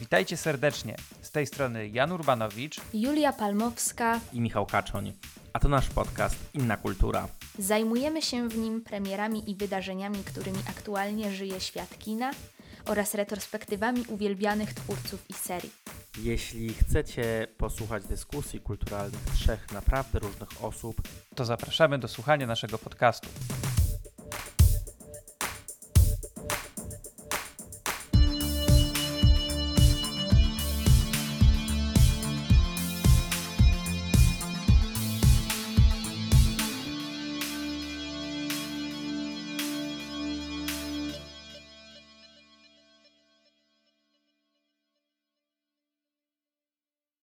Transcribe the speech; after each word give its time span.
Witajcie 0.00 0.36
serdecznie. 0.36 0.96
Z 1.22 1.30
tej 1.30 1.46
strony 1.46 1.88
Jan 1.88 2.12
Urbanowicz. 2.12 2.80
Julia 2.94 3.32
Palmowska. 3.32 4.20
i 4.32 4.40
Michał 4.40 4.66
Kaczoń. 4.66 5.12
A 5.52 5.58
to 5.58 5.68
nasz 5.68 5.88
podcast 5.88 6.36
Inna 6.54 6.76
Kultura. 6.76 7.28
Zajmujemy 7.58 8.22
się 8.22 8.48
w 8.48 8.58
nim 8.58 8.80
premierami 8.80 9.50
i 9.50 9.54
wydarzeniami, 9.54 10.18
którymi 10.24 10.58
aktualnie 10.68 11.32
żyje 11.32 11.60
świat 11.60 11.98
kina 11.98 12.30
oraz 12.86 13.14
retrospektywami 13.14 14.04
uwielbianych 14.08 14.74
twórców 14.74 15.30
i 15.30 15.34
serii. 15.34 15.70
Jeśli 16.22 16.74
chcecie 16.74 17.46
posłuchać 17.58 18.04
dyskusji 18.04 18.60
kulturalnych 18.60 19.20
trzech 19.34 19.72
naprawdę 19.72 20.18
różnych 20.18 20.64
osób, 20.64 21.02
To 21.34 21.44
zapraszamy 21.44 21.98
do 21.98 22.08
słuchania 22.08 22.46
naszego 22.46 22.78
podcastu. 22.78 23.28